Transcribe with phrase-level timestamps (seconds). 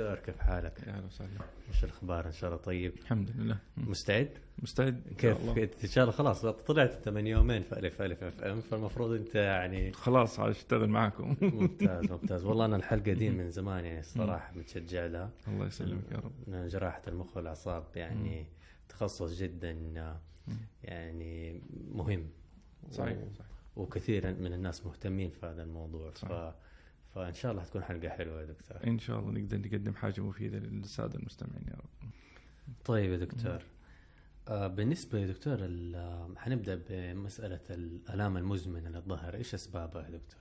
[0.00, 1.30] دكتور كيف حالك؟ يا أهلا وسهلا.
[1.68, 3.58] إيش الأخبار؟ إن شاء الله طيب؟ الحمد لله.
[3.76, 5.02] مستعد؟ مستعد.
[5.18, 5.36] كيف؟
[5.84, 6.40] إن شاء الله خلاص.
[6.46, 10.88] طلعت أنت من يومين في ألف ألف اف ام فالمفروض أنت يعني خلاص عاد أشتغل
[10.88, 12.44] معكم ممتاز ممتاز.
[12.44, 15.30] والله أنا الحلقة دي من زمان يعني الصراحه متشجع لها.
[15.48, 16.66] الله يسلمك يا رب.
[16.68, 18.46] جراحة المخ والأعصاب يعني
[18.88, 19.70] تخصص جدا
[20.82, 21.62] يعني
[21.94, 22.26] مهم.
[22.90, 23.46] صحيح صحيح.
[23.76, 26.10] وكثير من الناس مهتمين في هذا الموضوع.
[26.10, 26.32] ف...
[27.14, 28.76] فإن شاء الله حتكون حلقة حلوة يا دكتور.
[28.86, 32.10] إن شاء الله نقدر نقدم حاجة مفيدة للسادة المستمعين يا رب.
[32.84, 33.62] طيب يا دكتور.
[34.48, 40.40] آه بالنسبة يا دكتور آه، حنبدأ بمسألة الآلام المزمنة للظهر إيش أسبابها يا دكتور؟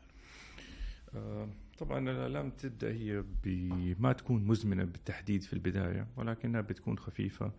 [1.15, 7.51] آه، طبعا الألام تبدأ هي بما تكون مزمنة بالتحديد في البداية ولكنها بتكون خفيفة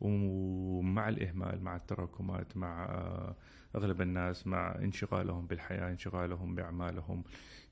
[0.00, 3.36] ومع الإهمال مع التراكمات مع آه،
[3.76, 7.24] أغلب الناس مع انشغالهم بالحياة انشغالهم بأعمالهم.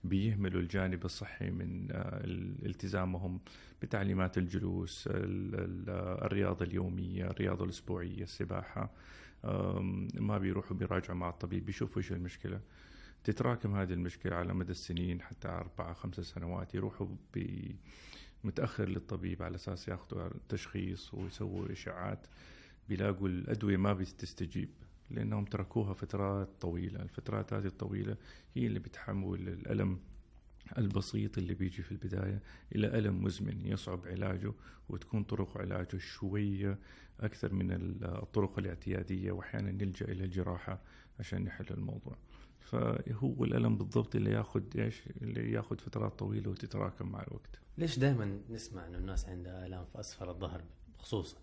[0.04, 3.40] بيهملوا الجانب الصحي من آه، ال- التزامهم
[3.82, 8.90] بتعليمات الجلوس ال- ال- آه، الرياضة اليومية الرياضة الأسبوعية السباحة
[9.44, 12.60] آم، ما بيروحوا بيراجعوا مع الطبيب بيشوفوا إيش المشكلة.
[13.24, 17.06] تتراكم هذه المشكلة على مدى السنين حتى أربعة خمسة سنوات يروحوا
[18.44, 22.26] متأخر للطبيب على أساس ياخذوا تشخيص ويسووا إشاعات.
[22.88, 24.68] بيلاقوا الأدوية ما بتستجيب.
[25.10, 27.02] لأنهم تركوها فترات طويلة.
[27.02, 28.16] الفترات هذه الطويلة
[28.54, 29.98] هي اللي بتحول الألم
[30.78, 32.42] البسيط اللي بيجي في البداية
[32.74, 34.52] إلى ألم مزمن يصعب علاجه
[34.88, 36.78] وتكون طرق علاجه شوية
[37.20, 40.80] أكثر من الطرق الاعتيادية وأحيانا نلجأ إلى الجراحة
[41.20, 42.16] عشان نحل الموضوع.
[42.60, 47.60] فهو الألم بالضبط اللي ياخذ إيش؟ اللي ياخذ فترات طويلة وتتراكم مع الوقت.
[47.78, 50.64] ليش دائما نسمع إنه الناس عندها آلام في أسفل الظهر
[50.98, 51.36] خصوصا؟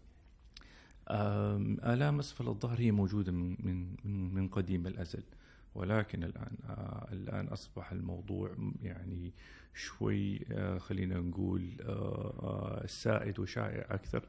[1.09, 3.95] آلام أسفل الظهر هي موجودة من من
[4.35, 5.23] من- قديم الأزل.
[5.75, 8.51] ولكن الآن آه، الآن أصبح الموضوع
[8.83, 9.33] يعني
[9.73, 14.23] شوي آه، خلينا نقول آه، سائد وشائع أكثر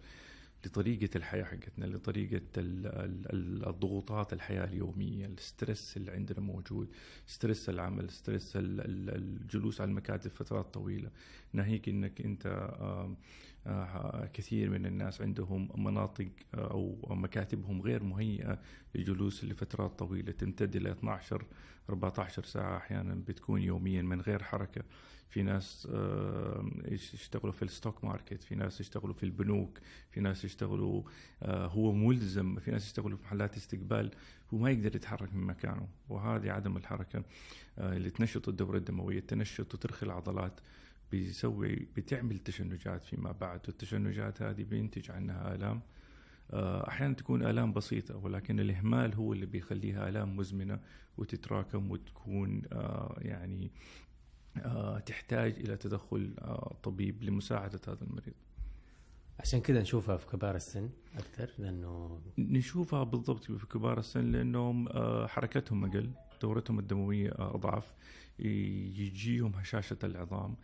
[0.66, 6.88] لطريقة الحياة حقتنا لطريقة ال- ال- ال- الضغوطات الحياة اليومية ال stress اللي عندنا موجود
[7.26, 11.10] stress العمل stress ال- ال- الجلوس على المكاتب فترات طويلة.
[11.52, 12.70] ناهيك إنك أنت
[14.32, 18.58] كثير من الناس عندهم مناطق آه، أو مكاتبهم غير مهيئة
[18.94, 21.44] للجلوس لفترات طويلة تمتد إلى 12
[21.90, 24.82] 14 ساعة أحيانا بتكون يوميا من غير حركة.
[25.28, 29.78] في ناس آه، يش- يشتغلوا في الستوك ماركت في ناس يشتغلوا في البنوك
[30.10, 31.02] في ناس يشتغلوا
[31.42, 34.10] آه، هو ملزم في ناس يشتغلوا في محلات استقبال
[34.54, 35.88] هو ما يقدر يتحرك من مكانه.
[36.08, 37.22] وهذه عدم الحركة
[37.78, 40.60] آه، اللي تنشط الدورة الدموية تنشط وترخي العضلات
[41.12, 43.60] بيسوي بتعمل تشنجات فيما بعد.
[43.68, 45.80] والتشنجات هذه بينتج عنها آلام.
[46.50, 50.80] آه، أحيانا تكون آلام بسيطة ولكن الإهمال هو اللي بيخليها آلام مزمنة
[51.18, 53.70] وتتراكم وتكون آه، يعني
[54.56, 56.34] آه، تحتاج إلى تدخل
[56.82, 58.34] طبيب لمساعدة هذا المريض.
[59.40, 65.26] عشان كذا نشوفها في كبار السن أكثر لأنه نشوفها بالضبط في كبار السن لأنهم آه،
[65.26, 66.10] حركتهم أقل
[66.42, 67.94] دورتهم الدموية أضعف
[68.38, 68.44] ي-
[69.06, 70.56] يجيهم هشاشة العظام.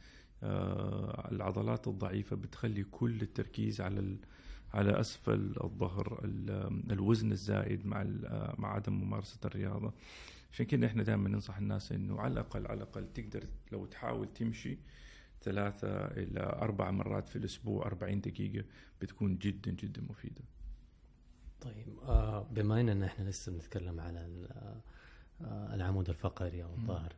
[1.32, 4.16] العضلات الضعيفة بتخلي كل التركيز على
[4.75, 9.92] على أسفل الظهر ال- الوزن الزائد مع آه، مع عدم ممارسة الرياضة.
[10.53, 14.78] عشان كده إحنا دائما ننصح الناس إنه على الأقل على الأقل تقدر لو تحاول تمشي
[15.42, 18.64] ثلاثة إلى أربع مرات في الأسبوع 40 دقيقة
[19.00, 20.42] بتكون جدا جدا مفيدة.
[21.60, 24.48] طيب آه بما إننا إحنا لسه بنتكلم على ال-
[25.41, 27.12] آه العمود الفقري أو الظهر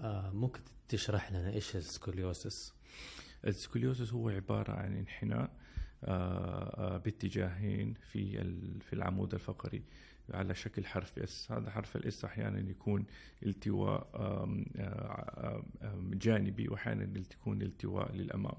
[0.00, 2.74] آه ممكن تشرح لنا إيش ال scoliosis؟
[3.46, 5.50] ال scoliosis هو عبارة عن انحناء
[6.04, 8.38] آه، آه، باتجاهين في
[8.80, 9.82] في العمود الفقري
[10.30, 13.04] على شكل حرف S هذا حرف ال S أحيانا يكون
[13.46, 15.62] التواء آه،
[16.12, 18.58] جانبي واحيانا تكون التواء للأمام.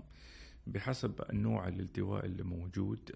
[0.68, 3.12] بحسب نوع الالتواء اللي موجود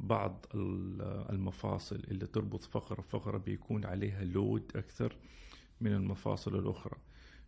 [0.00, 5.16] بعض ال- المفاصل اللي تربط فقرة بفقرة بيكون عليها لود أكثر
[5.80, 6.96] من المفاصل الأخرى.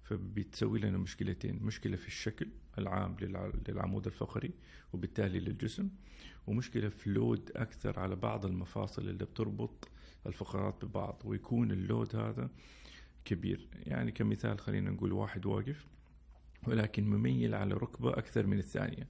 [0.02, 4.50] فبتسوي لنا مشكلتين مشكلة في الشكل العام للع- للعمود الفقري
[4.92, 5.88] وبالتالي للجسم
[6.46, 9.88] ومشكلة في لود أكثر على بعض المفاصل اللي بتربط
[10.26, 12.50] الفقرات ببعض ويكون اللود هذا
[13.24, 13.68] كبير.
[13.86, 15.86] يعني كمثال خلينا نقول واحد واقف
[16.66, 19.08] ولكن مميّل على ركبة أكثر من الثانية.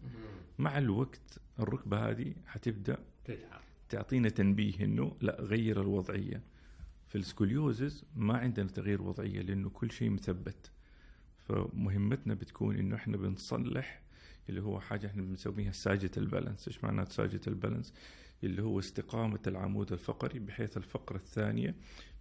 [0.58, 3.60] مع الوقت الركبة هذه حتبدأ تتعب.
[3.88, 6.42] تعطينا تنبيه إنه لا غير الوضعية.
[7.08, 10.70] في ال scoliosis ما عندنا تغيير وضعية لأنه كل شيء مثبت.
[11.48, 14.02] فمهمتنا بتكون إنه إحنا بنصلح
[14.48, 17.94] اللي هو حاجة إحنا بنسميها sagittal balance إيش معنى sagittal balance
[18.44, 21.74] اللي هو استقامة العمود الفقري بحيث الفقرة الثانية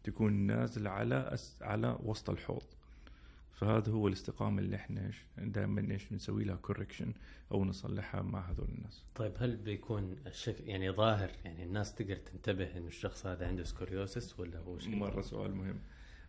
[0.03, 2.63] تكون نازلة على أس على وسط الحوض
[3.53, 7.13] فهذا هو الاستقامة اللي إحنا دائما إيش بنسوي لها correction
[7.51, 9.03] أو نصلحها مع هذول الناس.
[9.15, 14.39] طيب هل بيكون الشكل يعني ظاهر يعني الناس تقدر تنتبه انه الشخص هذا عنده scoliosis
[14.39, 15.79] ولا هو شيء مرة سؤال مهم.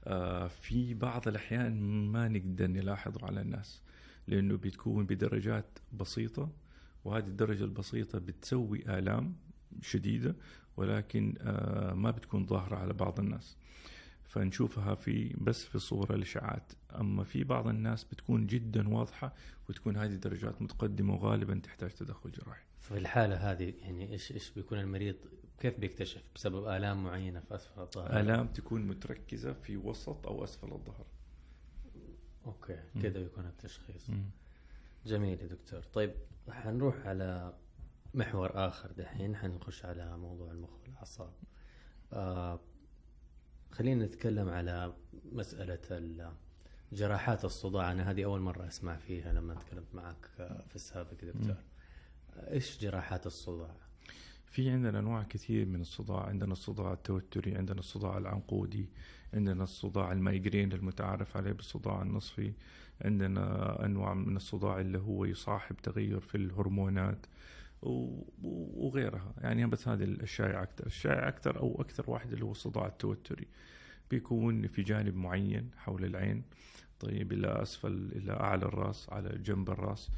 [0.04, 1.72] آه في بعض الأحيان
[2.12, 3.80] ما نقدر نلاحظه على الناس
[4.28, 6.50] لأنه بتكون بدرجات بسيطة
[7.04, 9.34] وهذه الدرجة البسيطة بتسوي آلام
[9.82, 10.36] شديدة
[10.76, 13.56] ولكن آه ما بتكون ظاهرة على بعض الناس.
[14.24, 19.34] فنشوفها في بس في صورة الإشعاعات أما في بعض الناس بتكون جدا واضحة
[19.68, 24.78] وتكون هذه درجات متقدمة وغالبا تحتاج تدخل جراحي في الحالة هذه يعني إيش إيش بيكون
[24.78, 25.16] المريض؟
[25.58, 30.72] كيف بيكتشف؟ بسبب آلام معينة في أسفل الظهر؟ آلام تكون متركزة في وسط أو أسفل
[30.72, 31.06] الظهر.
[32.46, 34.10] أوكي كذا بيكون التشخيص.
[34.10, 34.30] مم.
[35.06, 35.82] جميل يا دكتور.
[35.82, 36.14] طيب
[36.50, 37.54] حنروح على
[38.14, 39.36] محور آخر دحين.
[39.36, 41.32] حنخش على موضوع المخ والأعصاب.
[42.12, 42.60] آه
[43.70, 44.94] خلينا نتكلم على
[45.32, 46.32] مسألة
[46.92, 47.92] جراحات الصداع.
[47.92, 50.26] أنا هذه أول مرة أسمع فيها لما تكلمت معك
[50.68, 51.56] في السابق دكتور.
[52.36, 53.76] إيش جراحات الصداع؟
[54.46, 58.88] في عندنا انواع كثير من الصداع عندنا الصداع التوتري عندنا الصداع العنقودي
[59.34, 62.52] عندنا الصداع المايجرين المتعارف عليه بالصداع النصفي
[63.04, 67.26] عندنا أنواع من الصداع اللي هو يصاحب تغير في الهرمونات
[67.82, 69.34] وغيرها.
[69.40, 70.86] يعني بس هذه الشائعة أكثر.
[70.86, 73.46] الشائع أكثر أو أكثر واحد اللي هو الصداع التوتري.
[74.10, 76.42] بيكون في جانب معين حول العين
[77.00, 80.10] طيب إلى أسفل إلى أعلى الرأس على جنب الرأس.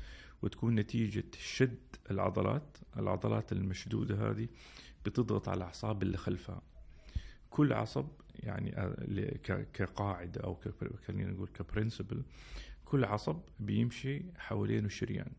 [0.44, 1.78] وتكون نتيجة شد
[2.10, 4.48] العضلات العضلات المشدودة هذه
[5.06, 6.62] بتضغط على الأعصاب اللي خلفها.
[7.50, 8.70] كل عصب يعني
[9.72, 10.58] كقاعدة أو
[11.06, 12.22] خلينا نقول كبرنسبل
[12.84, 15.32] كل عصب بيمشي حوالينه شريان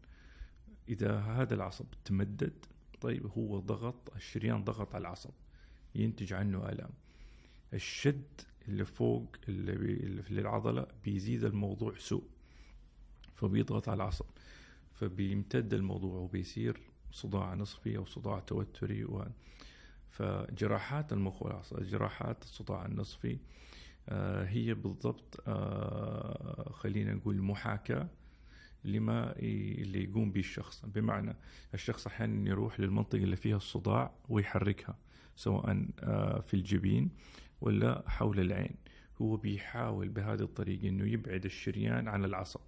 [0.89, 2.65] إذا هذا العصب تمدد
[3.01, 5.33] طيب هو ضغط الشريان ضغط على العصب
[5.95, 6.89] ينتج عنه آلام.
[7.73, 12.23] الشد اللي فوق اللي في العضلة بيزيد الموضوع سوء
[13.35, 14.25] فبيضغط على العصب.
[14.95, 16.81] فبيمتد الموضوع وبيصير
[17.11, 19.25] صداع نصفي أو صداع توتري و...
[20.09, 23.37] فجراحات المخ والأعصاب جراحات الصداع النصفي
[24.09, 28.07] آه هي بالضبط آه خلينا نقول محاكاة
[28.85, 30.85] لما اللي يقوم به الشخص.
[30.85, 31.35] بمعنى
[31.73, 34.97] الشخص أحيانا يروح للمنطقة اللي فيها الصداع ويحركها
[35.35, 37.09] سواء آه، في الجبين
[37.61, 38.75] ولا حول العين.
[39.21, 42.59] هو بيحاول بهذه الطريقة أنه يبعد الشريان عن العصب.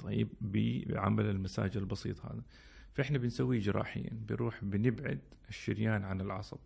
[0.00, 2.42] طيب بعمل المساج البسيط هذا.
[2.94, 6.58] فإحنا بنسويه جراحيا بنروح بنبعد الشريان عن العصب.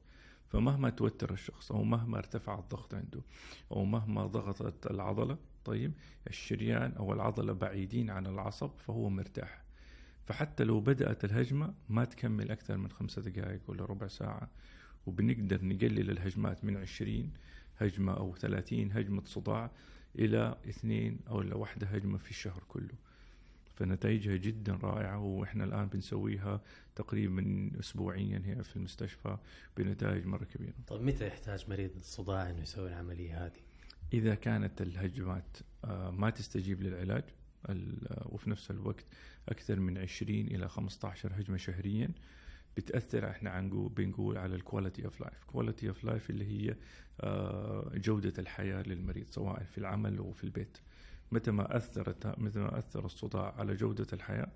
[0.48, 3.20] فمهما توتر الشخص أو مهما ارتفع الضغط عنده
[3.72, 5.92] أو مهما ضغطت العضلة طيب
[6.26, 9.64] الشريان أو العضلة بعيدين عن العصب فهو مرتاح.
[10.26, 14.50] فحتى لو بدأت الهجمة ما تكمل أكثر من خمسة دقائق ولا ربع ساعة.
[15.06, 17.32] وبنقدر نقلل الهجمات من عشرين
[17.78, 19.70] هجمة أو ثلاثين هجمة صداع
[20.18, 22.94] إلى اثنين أو إلى واحدة هجمة في الشهر كله.
[23.74, 26.60] فنتائجها جدا رائعة وإحنا الآن بنسويها
[26.94, 29.36] تقريبا أسبوعيا هي في المستشفى
[29.76, 30.74] بنتائج مرة كبيرة.
[30.86, 33.60] طيب متى يحتاج مريض الصداع أنه يسوي العملية هذه؟
[34.12, 37.24] إذا كانت الهجمات آه، ما تستجيب للعلاج
[38.26, 39.04] وفي نفس الوقت
[39.48, 42.10] أكثر من 20 إلى 15 هجمة شهريا
[42.76, 43.60] بتأثر إحنا
[43.96, 46.76] بنقول على ال quality of life quality of life اللي هي
[47.20, 50.78] آه، جودة الحياة للمريض سواء في العمل أو في البيت.
[51.32, 54.52] متى ما أثرت متى ما أثر الصداع على جودة الحياة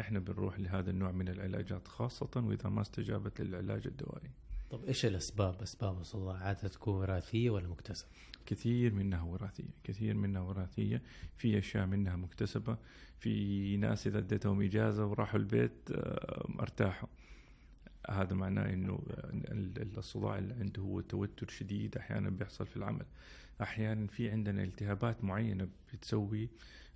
[0.00, 4.30] إحنا بنروح لهذا النوع من العلاجات خاصة وإذا ما استجابت للعلاج الدوائي
[4.70, 8.08] طب إيش الأسباب؟ أسباب الصداع عادة تكون وراثية ولا مكتسبة؟
[8.46, 11.02] كثير منها وراثية كثير منها وراثية
[11.36, 12.76] في أشياء منها مكتسبة
[13.18, 17.08] في ناس إذا اديتهم إجازة وراحوا البيت آه، ارتاحوا
[18.10, 19.02] هذا معناه إنه
[19.98, 23.06] الصداع اللي عنده هو توتر شديد أحيانا بيحصل في العمل.
[23.62, 26.48] أحيانا في عندنا التهابات معينة بتسوي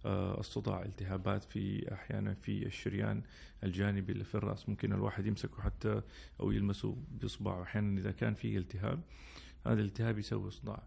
[0.04, 3.22] آه، الصداع التهابات في أحيانا في الشريان
[3.64, 4.68] الجانبي اللي في الرأس.
[4.68, 6.02] ممكن الواحد يمسكه حتى
[6.40, 7.62] أو يلمسه بإصبعه.
[7.62, 9.00] أحيانا إذا كان فيه التهاب
[9.66, 10.82] هذا الالتهاب يسوي صداع.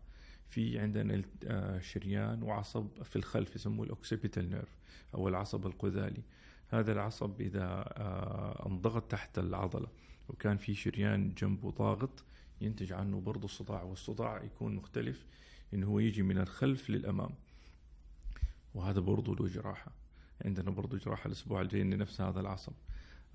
[0.49, 4.77] في عندنا آه، شريان وعصب في الخلف يسموه ال occipital nerve
[5.15, 6.21] أو العصب القذالي.
[6.69, 7.65] هذا العصب إذا
[7.97, 9.87] آه، انضغط تحت العضلة
[10.29, 12.23] وكان في شريان جنبه ضاغط
[12.61, 15.25] ينتج عنه برضه صداع والصداع يكون مختلف
[15.73, 17.29] انه هو يجي من الخلف للأمام.
[18.73, 19.91] وهذا برضه له جراحة.
[20.45, 22.73] عندنا برضه جراحة الأسبوع الجاي لنفس هذا العصب.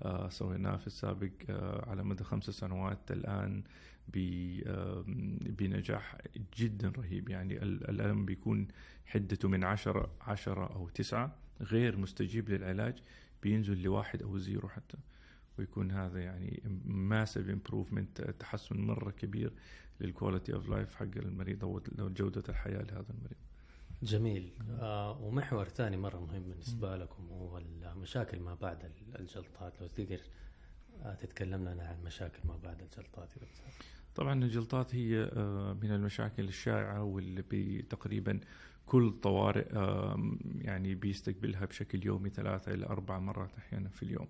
[0.01, 3.63] آه سويناه في السابق آه على مدى خمس سنوات الآن
[5.57, 6.17] بنجاح
[6.57, 7.29] جدا رهيب.
[7.29, 8.67] يعني الألم بيكون
[9.05, 13.03] حدته من عشرة عشرة أو تسعة غير مستجيب للعلاج
[13.43, 14.97] بينزل لواحد أو zero حتى.
[15.61, 19.53] ويكون هذا يعني massive improvement تحسن مرة كبير
[19.99, 23.37] لل quality of life حق المريض أو جودة الحياة لهذا المريض.
[24.03, 24.51] جميل.
[24.79, 29.81] آه ومحور ثاني مرة مهم بالنسبة لكم هو المشاكل ما بعد الجلطات.
[29.81, 30.19] لو تقدر
[31.03, 33.67] آه تتكلم لنا عن مشاكل ما بعد الجلطات دكتور
[34.15, 38.39] طبعا الجلطات هي آه من المشاكل الشائعة واللي تقريبا
[38.85, 39.67] كل طوارئ
[40.61, 44.27] يعني بيستقبلها بشكل يومي ثلاثة إلى أربع مرات أحيانا في اليوم.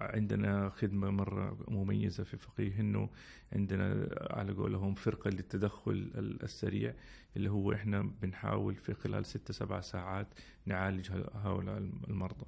[0.00, 3.08] عندنا خدمة مرة مميزة في فقيه إنه
[3.52, 6.10] عندنا على قولهم فرقة للتدخل
[6.42, 6.94] السريع
[7.36, 10.26] اللي هو إحنا بنحاول في خلال ستة سبع ساعات
[10.66, 11.78] نعالج هؤلاء
[12.08, 12.46] المرضى.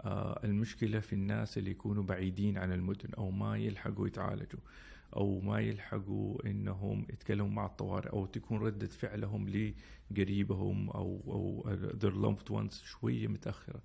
[0.00, 4.60] آه، المشكلة في الناس اللي يكونوا بعيدين عن المدن أو ما يلحقوا يتعالجوا
[5.16, 9.72] أو ما يلحقوا إنهم يتكلموا مع الطوارئ أو تكون ردة فعلهم
[10.10, 11.64] لقريبهم أو أو
[12.00, 13.80] their loved ones شوية متأخرة.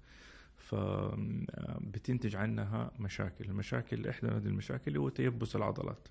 [0.59, 3.45] فبتنتج عنها مشاكل.
[3.45, 6.07] المشاكل إحدى هذه المشاكل هو تيبس العضلات.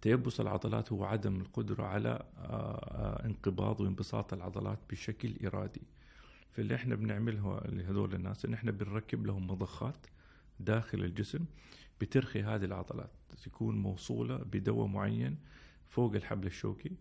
[0.00, 5.82] تيبس العضلات هو عدم القدرة على آه، آه، انقباض وانبساط العضلات بشكل إرادي.
[6.50, 10.06] فاللي إحنا بنعمله لهذول الناس إن إحنا بنركب لهم مضخات
[10.60, 11.44] داخل الجسم
[12.00, 13.10] بترخي هذه العضلات.
[13.44, 15.38] تكون موصولة بدواء معين
[15.86, 16.96] فوق الحبل الشوكي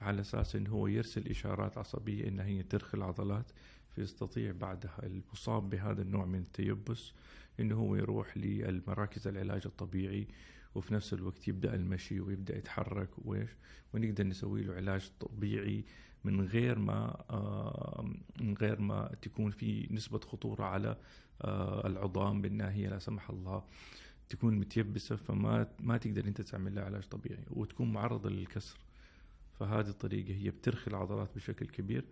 [0.00, 3.52] على أساس انه هو يرسل إشارات عصبية ان هي ترخي العضلات
[3.96, 7.12] فيستطيع بعدها المصاب بهذا النوع من التيبس
[7.60, 10.28] إنه هو يروح للمراكز العلاج الطبيعي
[10.74, 13.50] وفي نفس الوقت يبدأ المشي ويبدأ يتحرك ويش
[13.94, 15.84] ونقدر نسوي له علاج طبيعي
[16.24, 18.04] من غير ما آه،
[18.40, 20.96] من غير ما تكون في نسبة خطورة على
[21.42, 23.64] آه، العظام بانها هي لا سمح الله.
[24.28, 28.78] تكون متيبسة فما ما تقدر أنت تعمل لها علاج طبيعي وتكون معرضة للكسر.
[29.58, 32.04] فهذه الطريقة هي بترخي العضلات بشكل كبير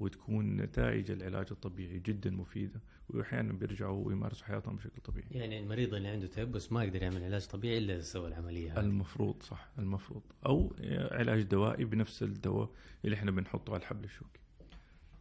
[0.00, 5.28] وتكون نتائج العلاج الطبيعي جدا مفيدة واحيانا بيرجعوا ويمارسوا حياتهم بشكل طبيعي.
[5.30, 8.80] يعني المريض اللي عنده تيبس ما يقدر يعمل علاج طبيعي إلا إذا سوى العملية هذه.
[8.80, 10.72] المفروض صح المفروض أو
[11.10, 12.70] علاج دوائي بنفس الدواء
[13.04, 14.40] اللي إحنا بنحطه على الحبل الشوكي.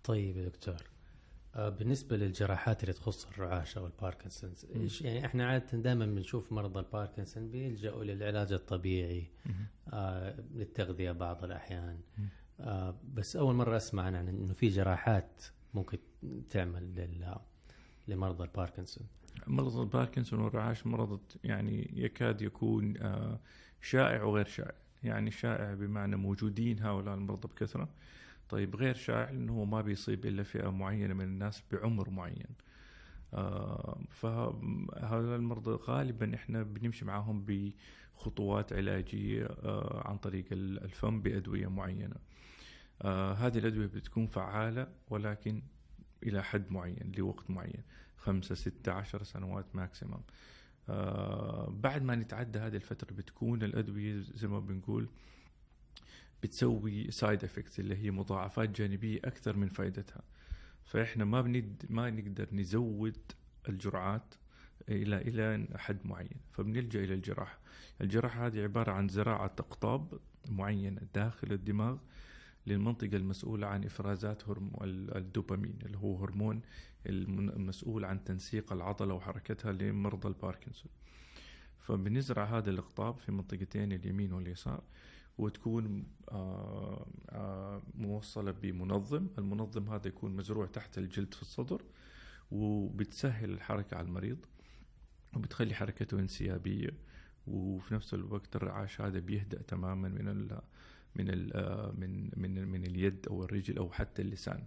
[0.03, 0.75] طيب يا دكتور
[1.55, 7.51] آه، بالنسبة للجراحات اللي تخص الرعاشة والباركنسونز إيش يعني إحنا عادة دائما بنشوف مرضى الباركنسون
[7.51, 9.27] بيلجأوا للعلاج الطبيعي
[9.94, 12.00] آه للتغذية بعض الأحيان
[12.60, 15.44] آه بس أول مرة أسمع عن إنه في جراحات
[15.74, 15.98] ممكن
[16.50, 17.36] تعمل لل
[18.08, 19.08] لمرضى الباركنسون.
[19.48, 23.40] مرض الباركنسون والرعاش مرض يعني يكاد يكون آه
[23.82, 24.74] شائع وغير شائع.
[25.04, 27.90] يعني شائع بمعنى موجودين هؤلاء المرضى بكثرة.
[28.50, 32.48] طيب غير شائع إنه ما بيصيب إلا فئة معينة من الناس بعمر معين.
[33.34, 42.16] آه فهؤلاء المرضى غالبا إحنا بنمشي معاهم بخطوات علاجية آه عن طريق الفم بأدوية معينة.
[43.02, 45.62] آه هذه الأدوية بتكون فعالة ولكن
[46.24, 47.84] إلى حد معين لوقت معين
[48.18, 50.22] خمسة ستة عشر سنوات ماكسيمم
[50.90, 55.10] آه بعد ما نتعدى هذه الفترة بتكون الأدوية زي ما بنقول
[56.44, 60.22] بتسوي side effects اللي هي مضاعفات جانبية أكثر من فائدتها.
[60.84, 63.18] فإحنا ما بند ما نقدر نزود
[63.70, 64.36] الجرعات
[64.90, 66.38] إلى إلى حد معين.
[66.52, 67.60] فبنلجأ إلى الجراحة.
[68.02, 71.98] الجراحة هذه عبارة عن زراعة أقطاب معينة داخل الدماغ
[72.67, 74.43] للمنطقة المسؤولة عن إفرازات
[75.15, 76.62] الدوبامين اللي هو هرمون
[77.05, 80.91] المسؤول عن تنسيق العضلة وحركتها لمرضى الباركنسون.
[81.79, 84.84] فبنزرع هذا الإقطاب في منطقتين اليمين واليسار
[85.38, 89.27] وتكون آه، آه، موصلة بمنظم.
[89.38, 91.81] المنظم هذا يكون مزروع تحت الجلد في الصدر
[92.51, 94.45] وبتسهل الحركة على المريض
[95.36, 96.89] وبتخلي حركته انسيابية
[97.48, 100.27] وفي نفس الوقت الرعاش هذا بيهدأ تماما من
[101.15, 104.63] من آه، من من من اليد أو الرجل أو حتى اللسان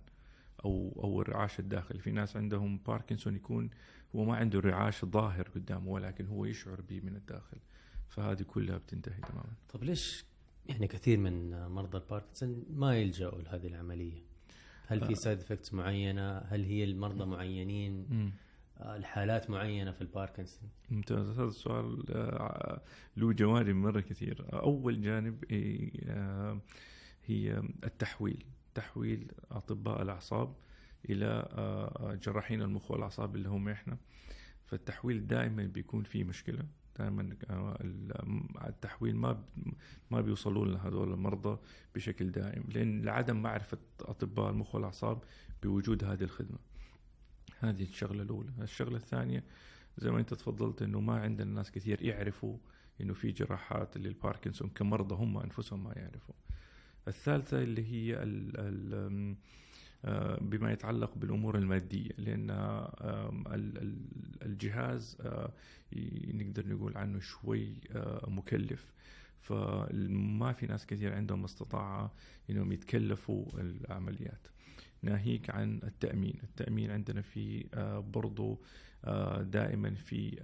[0.65, 1.99] أو أو الرعاش الداخلي.
[1.99, 3.71] في ناس عندهم باركنسون يكون
[4.17, 7.59] هو ما عنده رعاش ظاهر قدامه ولكن هو يشعر به من الداخل.
[8.09, 9.53] فهذه كلها بتنتهي تماما.
[9.69, 10.25] طب ليش
[10.67, 14.23] يعني كثير من مرضى الباركنسون ما يلجأوا لهذه العملية؟
[14.87, 15.43] هل في side آه.
[15.43, 18.07] effects معينة؟ هل هي المرضى معينين؟
[18.81, 20.71] الحالات معينة في الباركنسون.
[20.91, 21.29] ممتاز.
[21.29, 22.83] هذا السؤال آه،
[23.17, 24.47] له جوانب مرة كثير.
[24.53, 26.61] أول جانب آه،
[27.25, 28.45] هي التحويل.
[28.75, 30.55] تحويل أطباء الأعصاب
[31.11, 33.97] إلى آه، جراحين المخ والأعصاب اللي هم إحنا.
[34.67, 36.65] فالتحويل دائما بيكون فيه مشكلة.
[36.99, 37.37] دائما
[38.67, 39.45] التحويل ما
[40.11, 41.59] ما بيوصلوا لنا هذول المرضى
[41.95, 45.23] بشكل دائم لأن لعدم معرفة أطباء المخ والأعصاب
[45.63, 46.59] بوجود هذه الخدمة.
[47.61, 48.51] هذه الشغلة الأولى.
[48.63, 49.45] الشغلة الثانية
[49.99, 52.57] زي ما أنت تفضلت إنه ما عندنا ناس كثير يعرفوا
[53.01, 56.35] إنه في جراحات للباركنسون كمرضى هم أنفسهم ما يعرفوا.
[57.09, 59.37] الثالثة اللي هي ال ال
[60.05, 62.51] آه، بما يتعلق بالأمور المادية لأن
[64.43, 65.53] الجهاز آه،
[66.35, 68.93] نقدر نقول عنه شوي آه، مكلف.
[69.41, 72.13] فما في ناس كثير عندهم استطاعة
[72.51, 74.49] إنهم يتكلفوا العمليات.
[75.03, 76.39] ناهيك عن التأمين.
[76.43, 78.59] التأمين عندنا في آه، برضو
[79.05, 80.39] آه، دائما في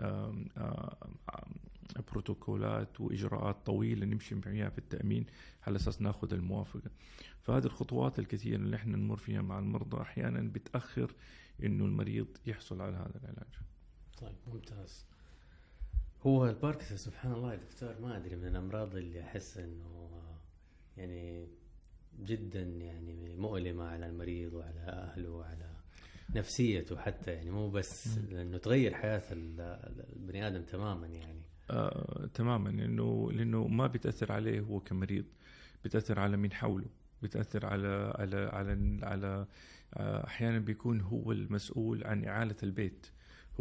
[2.12, 5.26] بروتوكولات وإجراءات طويلة نمشي فيها في التأمين
[5.66, 6.90] على أساس ناخذ الموافقة.
[7.42, 11.14] فهذه الخطوات الكثيرة اللي إحنا نمر فيها مع المرضى أحيانا بتأخر
[11.62, 13.54] إنه المريض يحصل على هذا العلاج.
[14.20, 15.06] طيب ممتاز.
[16.26, 20.11] هو الباركنسون سبحان الله يا دكتور ما أدري من الأمراض اللي أحس إنه
[20.96, 21.49] يعني
[22.21, 25.71] جدا يعني مؤلمة على المريض وعلى أهله وعلى
[26.35, 31.42] نفسيته حتى يعني مو بس لأنه تغير حياة البني آدم تماما يعني.
[31.71, 35.25] آه تماما لأنه لأنه ما بتأثر عليه هو كمريض
[35.85, 36.87] بتأثر على من حوله
[37.23, 39.47] بتأثر على على على على
[39.94, 43.06] آه، أحيانا بيكون هو المسؤول عن إعالة البيت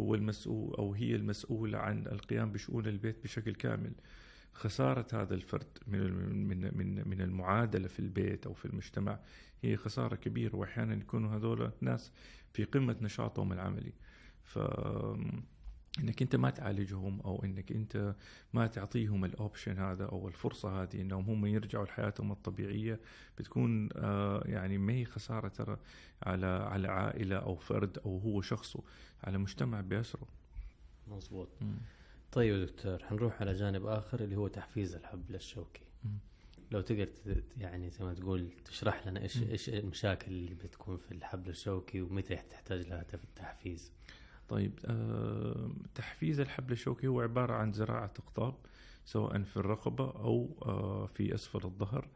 [0.00, 3.92] هو المسؤول أو هي المسؤولة عن القيام بشؤون البيت بشكل كامل.
[4.54, 9.18] خسارة هذا الفرد من من من من المعادلة في البيت أو في المجتمع
[9.62, 12.12] هي خسارة كبيرة وأحيانا يكونوا هذول ناس
[12.52, 13.92] في قمة نشاطهم العملي.
[14.44, 14.58] ف
[15.98, 18.14] إنك أنت ما تعالجهم أو إنك أنت
[18.52, 23.00] ما تعطيهم ال option هذا أو الفرصة هذه إنهم هم يرجعوا لحياتهم الطبيعية
[23.38, 25.78] بتكون آه يعني ما هي خسارة ترى
[26.22, 28.82] على على عائلة أو فرد أو هو شخصه
[29.24, 30.26] على مجتمع باسره
[31.08, 31.48] مظبوط.
[32.34, 35.82] طيب دكتور حنروح على جانب آخر اللي هو تحفيز الحبل الشوكي.
[36.70, 37.08] لو تقدر
[37.56, 42.36] يعني زي ما تقول تشرح لنا إيش إيش المشاكل اللي بتكون في الحبل الشوكي ومتى
[42.36, 43.92] تحتاج لها التحفيز؟
[44.48, 48.54] طيب آه تحفيز الحبل الشوكي هو عبارة عن زراعة أقطاب
[49.04, 52.08] سواء في الرقبة أو آه في أسفل الظهر.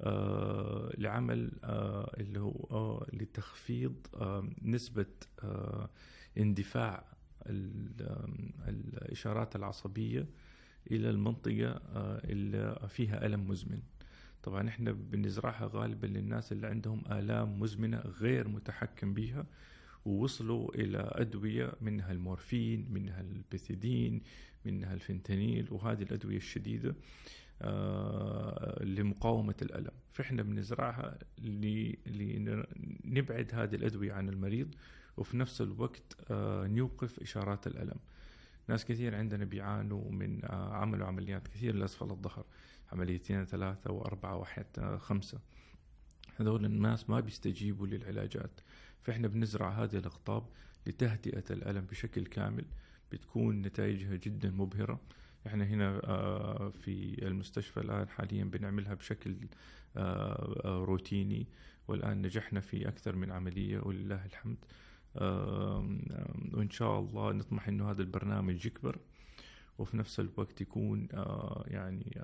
[0.00, 5.06] آه لعمل آه اللي هو آه لتخفيض آه نسبة
[5.42, 5.90] آه
[6.38, 7.04] اندفاع
[8.68, 10.26] الإشارات العصبية
[10.90, 13.80] إلى المنطقة آه اللي فيها ألم مزمن.
[14.42, 19.46] طبعا إحنا بنزرعها غالبا للناس اللي عندهم آلام مزمنة غير متحكم بها
[20.04, 24.20] ووصلوا إلى أدوية منها المورفين منها البيثيدين
[24.64, 26.94] منها الفنتانيل وهذه الأدوية الشديدة
[27.62, 29.90] آه لمقاومة الألم.
[30.12, 31.18] فإحنا بنزرعها
[32.04, 34.74] لنبعد هذه الأدوية عن المريض
[35.16, 37.98] وفي نفس الوقت آه نوقف إشارات الألم.
[38.68, 42.44] ناس كثير عندنا بيعانوا من آه عملوا عمليات كثير لأسفل الظهر.
[42.92, 45.38] عمليتين ثلاثة وأربعة وحتى خمسة.
[46.36, 48.60] هذول الناس ما بيستجيبوا للعلاجات.
[49.02, 50.46] فإحنا بنزرع هذه الأقطاب
[50.86, 52.64] لتهدئة الألم بشكل كامل
[53.12, 55.00] بتكون نتائجها جدا مبهرة.
[55.46, 59.36] إحنا هنا آه، في المستشفى الآن حاليا بنعملها بشكل
[60.64, 61.46] روتيني.
[61.88, 64.56] والآن نجحنا في أكثر من عملية ولله الحمد.
[65.14, 68.98] وإن شاء الله نطمح أنه هذا البرنامج يكبر
[69.78, 71.08] وفي نفس الوقت يكون
[71.66, 72.20] يعني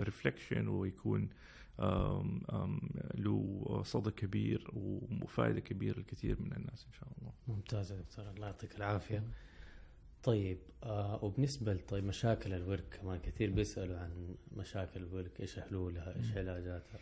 [0.00, 1.28] reflection ويكون
[3.14, 4.70] له صدى كبير
[5.22, 7.32] وفائدة كبيرة لكثير من الناس إن شاء الله.
[7.48, 9.24] ممتاز يا دكتور الله يعطيك العافية.
[10.22, 16.36] طيب آه وبالنسبة طيب مشاكل الورك كمان كثير بيسألوا عن مشاكل الورك إيش حلولها إيش
[16.36, 16.98] علاجاتها؟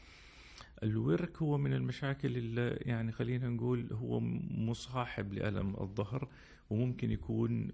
[0.82, 6.28] الورك هو من المشاكل اللي يعني خلينا نقول هو مصاحب لألم الظهر
[6.70, 7.72] وممكن يكون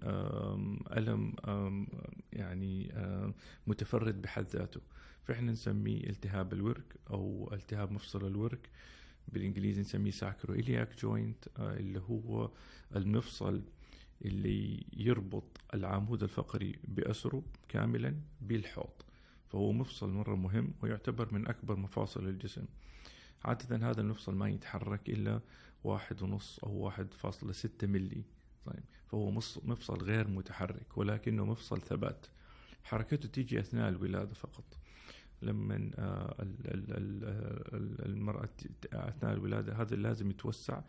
[0.97, 1.33] ألم
[2.33, 2.91] يعني
[3.67, 4.81] متفرد بحد ذاته.
[5.23, 8.69] فإحنا نسميه التهاب الورك أو التهاب مفصل الورك
[9.27, 12.51] بالإنجليزي نسميه sacroiliac joint اللي هو
[12.95, 13.61] المفصل
[14.25, 19.01] اللي يربط العمود الفقري بأسره كاملا بالحوض.
[19.47, 22.65] فهو مفصل مرة مهم ويعتبر من أكبر مفاصل الجسم.
[23.45, 25.39] عادة هذا المفصل ما يتحرك إلا
[25.83, 28.23] واحد ونص أو واحد فاصلة ستة ملي
[28.65, 29.31] طيب فهو
[29.63, 32.25] مفصل غير متحرك ولكنه مفصل ثبات.
[32.83, 34.63] حركته تيجي أثناء الولادة فقط.
[35.41, 36.35] لما آه،
[38.05, 38.49] المرأة
[38.93, 40.81] أثناء الولادة هذا لازم يتوسع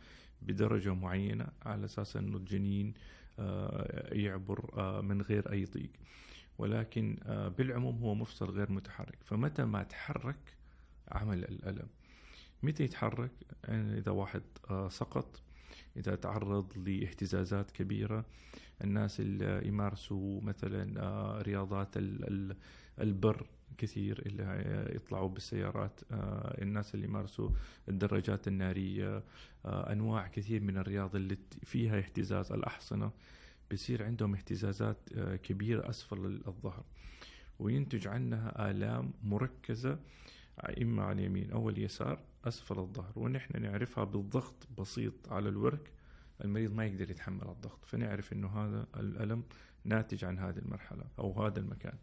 [0.42, 2.94] بدرجة معينة على أساس أنه الجنين
[3.38, 5.90] آه، يعبر آه، من غير أي ضيق.
[6.58, 7.18] ولكن
[7.58, 9.18] بالعموم هو مفصل غير متحرك.
[9.24, 10.56] فمتى ما تحرك
[11.08, 11.88] عمل الألم؟
[12.62, 13.31] متى يتحرك؟
[13.64, 14.42] يعني إذا واحد
[14.88, 15.42] سقط
[15.96, 18.25] إذا تعرض لاهتزازات كبيرة
[18.85, 21.88] الناس اللي يمارسوا مثلا رياضات
[23.01, 23.46] البر
[23.79, 27.51] كثير اللي يطلعوا بالسيارات آه، الناس اللي يمارسوا
[27.88, 29.23] الدراجات النارية
[29.64, 33.11] آه، أنواع كثير من الرياضة اللي فيها اهتزاز الأحصنة
[33.73, 36.85] بصير عندهم اهتزازات آه، كبيرة أسفل الظهر
[37.59, 39.99] وينتج عنها آلام مركزة
[40.83, 43.12] إما على اليمين أو اليسار أسفل الظهر.
[43.16, 45.90] ونحن نعرفها بالضغط بسيط على الورك.
[46.44, 49.42] المريض ما يقدر يتحمل الضغط فنعرف أنه هذا الألم
[49.85, 51.94] ناتج عن هذه المرحلة أو هذا المكان.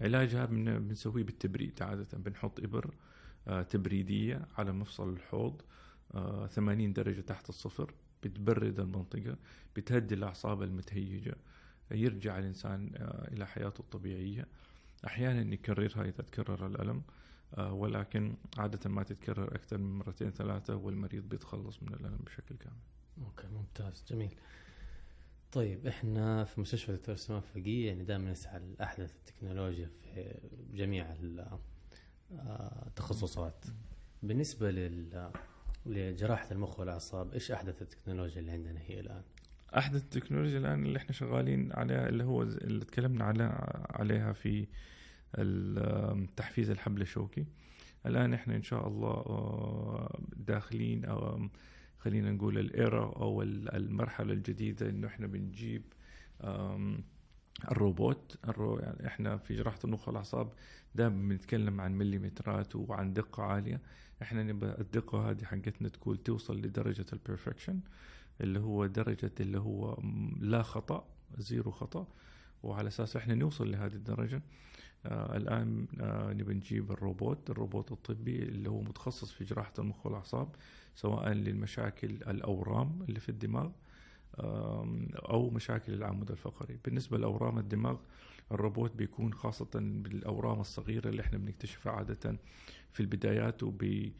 [0.00, 2.18] علاجها بن- بنسويه بالتبريد عادة.
[2.18, 2.94] بنحط إبر
[3.48, 5.62] آه، تبريدية على مفصل الحوض
[6.14, 9.36] آه، 80 درجة تحت الصفر بتبرد المنطقة
[9.76, 11.34] بتهدي الأعصاب المتهيجة
[11.90, 14.46] يرجع الإنسان آه، إلى حياته الطبيعية.
[15.06, 17.02] أحيانا يكررها اذا تكرر الألم
[17.58, 22.76] آه، ولكن عادة ما تتكرر أكثر من مرتين ثلاثة والمريض بيتخلص من الألم بشكل كامل.
[23.24, 24.34] أوكي ممتاز جميل.
[25.52, 30.34] طيب إحنا في مستشفى دكتور سلمان فقيه يعني دائما نسعى لأحدث التكنولوجيا في
[30.72, 31.58] جميع ال-
[32.32, 33.64] آه، التخصصات
[34.22, 35.30] بالنسبة لل
[35.86, 39.22] لجراحة المخ والأعصاب إيش أحدث التكنولوجيا اللي عندنا هي الآن؟
[39.78, 43.44] احدث التكنولوجيا الآن اللي إحنا شغالين عليها اللي هو اللي تكلمنا على
[43.90, 44.66] عليها في
[46.36, 47.46] تحفيز الحبل الشوكي.
[48.06, 51.48] الآن إحنا إن شاء الله آه، داخلين آه،
[51.98, 55.82] خلينا نقول الإيرا أو ال- المرحلة الجديدة إنه إحنا بنجيب
[57.70, 58.38] الروبوت.
[58.48, 60.52] الرو يعني إحنا في جراحة المخ والأعصاب
[60.94, 63.80] دائما بنتكلم عن مليمترات وعن دقة عالية.
[64.22, 67.80] إحنا نبغى الدقة هذه حقتنا تكون توصل لدرجة ال perfection
[68.40, 69.98] اللي هو درجة اللي هو
[70.40, 71.04] لا خطأ
[71.38, 72.06] zero خطأ.
[72.62, 74.42] وعلى أساس إحنا نوصل لهذه الدرجة
[75.06, 80.48] آه الآن آه نبي نجيب الروبوت الروبوت الطبي اللي هو متخصص في جراحة المخ والأعصاب
[80.94, 83.70] سواء للمشاكل الأورام اللي في الدماغ
[84.40, 86.78] آم، أو مشاكل العمود الفقري.
[86.84, 87.96] بالنسبة لأورام الدماغ
[88.52, 92.36] الروبوت بيكون خاصة بالأورام الصغيرة اللي إحنا بنكتشفها عادة
[92.92, 94.12] في البدايات وبي آه،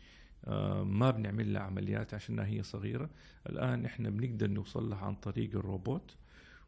[0.85, 3.11] ما بنعمل لها عمليات عشانها هي صغيرة.
[3.48, 6.16] الآن إحنا بنقدر نوصل لها عن طريق الروبوت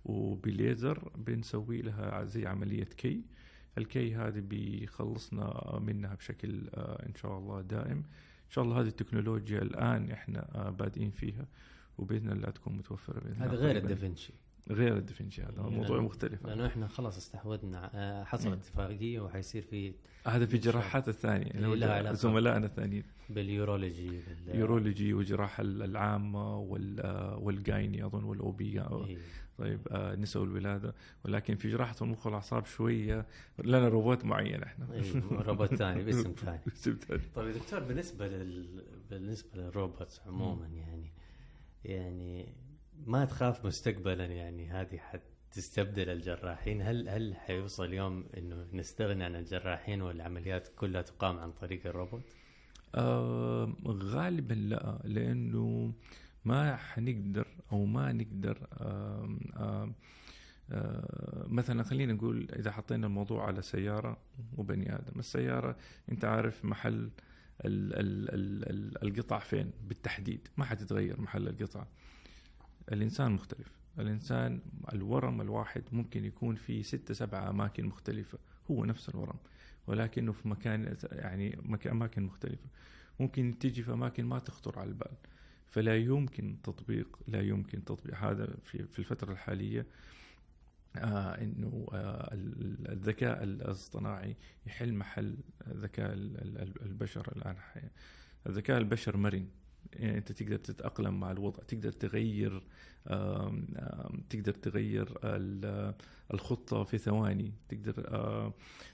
[0.04, 3.22] وبليزر بنسوي لها زي عملية كي.
[3.78, 7.98] الكي هذه بيخلصنا منها بشكل آه، إن شاء الله دائم.
[8.46, 11.46] إن شاء الله هذه التكنولوجيا الآن إحنا آه، بادئين فيها
[11.98, 13.88] وبإذن الله تكون متوفرة بإذن هذا الله غير قريباً.
[13.92, 14.32] الدافنشي
[14.70, 18.52] غير الدافنشي هذا يعني موضوع لأنه- مختلف لأنه إحنا خلاص استحوذنا آه، حصل مم.
[18.54, 19.94] اتفاقية وحيصير في
[20.26, 20.80] هذا في إن شاء الله.
[20.82, 22.14] جراحات الثانية اللي هو لها علاقة.
[22.14, 29.04] زملائنا الثانيين بال urology بال urology والجراحة العامة وال آه، وال gyne أظن وال OB
[29.06, 29.18] إيه.
[29.58, 33.26] طيب آه نساء الولادة ولكن في جراحة المخ والأعصاب شوية
[33.64, 38.28] لنا روبوت معين إحنا إيه، روبوت ثاني باسم ثاني باسم ثاني طيب يا دكتور بالنسبة
[38.28, 38.82] لل...
[39.10, 41.12] بالنسبة للروبوتس عموما يعني
[41.84, 42.48] يعني
[43.06, 46.82] ما تخاف مستقبلا يعني هذه حتستبدل الجراحين.
[46.82, 52.22] هل هل حيوصل يوم إنه نستغني عن الجراحين والعمليات كلها تقام عن طريق الروبوت؟
[52.94, 55.92] آه غالبا لا لأنه
[56.44, 59.94] ما حنقدر أو ما نقدر آه آه
[61.48, 64.16] مثلا خلينا نقول إذا حطينا الموضوع على سيارة
[64.56, 65.18] وبني آدم.
[65.18, 65.76] السيارة
[66.12, 67.10] أنت عارف محل ال
[67.94, 71.86] ال ال ال القطع فين؟ بالتحديد ما حتتغير محل القطع.
[72.92, 73.70] الإنسان مختلف.
[73.98, 74.60] الإنسان
[74.92, 78.38] الورم الواحد ممكن يكون في ستة سبعة أماكن مختلفة.
[78.70, 79.36] هو نفس الورم
[79.86, 81.58] ولكنه في مكان يعني
[81.90, 82.66] أماكن مختلفة.
[83.20, 85.12] ممكن تيجي في أماكن ما تخطر على البال
[85.66, 88.14] فلا يمكن تطبيق لا يمكن تطبيق.
[88.14, 89.86] هذا في في الفترة الحالية
[90.96, 95.36] آه إنه آه ال- الذكاء الاصطناعي يحل محل
[95.68, 97.56] ذكاء ال- ال- البشر الآن
[98.46, 99.46] الذكاء البشر مرن.
[99.92, 102.62] يعني انت تقدر تتأقلم مع الوضع تقدر تغير
[104.30, 105.94] تقدر تغير ال-
[106.34, 107.92] الخطة في ثواني تقدر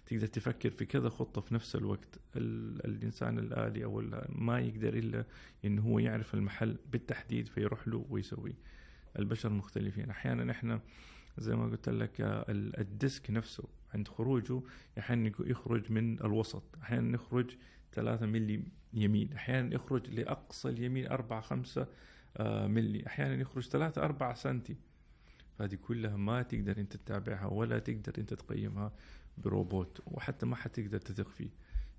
[0.07, 2.19] تقدر تفكر في كذا خطة في نفس الوقت.
[2.37, 5.25] ال- الإنسان الآلي أو ما يقدر إلا
[5.65, 8.59] انه هو يعرف المحل بالتحديد فيروح له ويسويه.
[9.19, 10.11] البشر مختلفين.
[10.11, 10.81] أحيانا إحنا
[11.39, 14.61] زي ما قلت لك آه، ال- ال disc نفسه عند خروجه
[14.99, 17.57] أحيانا يخرج من الوسط أحيانا يخرج
[17.93, 18.63] 3 ملي
[18.95, 21.87] يمين أحيانا يخرج لأقصى اليمين 4 5
[22.37, 24.77] آه، ملي أحيانا يخرج 3 4 سنتي.
[25.59, 28.93] فهذه كلها ما تقدر أنت تتابعها ولا تقدر أنت تقيمها
[29.39, 31.51] بروبوت وحتى ما حتقدر تثق فيه.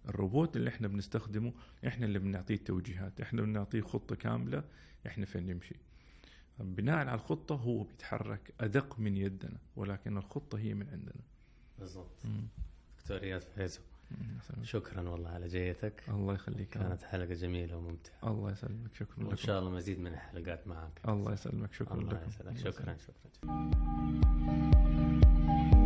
[0.10, 1.54] الروبوت اللي إحنا بنستخدمه
[1.88, 4.64] إحنا اللي بنعطيه التوجيهات إحنا بنعطيه خطة كاملة
[5.08, 5.76] إحنا فين نمشي؟
[6.60, 11.22] بناء على الخطة هو بيتحرك أدق من يدنا ولكن الخطة هي من عندنا.
[11.84, 13.24] بالضبط.
[13.24, 13.80] اياد فيزو.
[14.12, 14.66] يسلمك.
[14.66, 18.32] شكرا والله على جيتك الله يخليك كانت حلقة جميلة وممتعة.
[18.32, 18.94] الله يسلمك.
[18.94, 19.36] شكرا وإن لكم.
[19.36, 21.02] شاء الله مزيد من الحلقات معك.
[21.08, 21.74] الله يسلمك.
[21.74, 22.62] شكرا الله الله شكرا
[22.94, 22.98] يسلمك.
[23.44, 25.83] شكرا.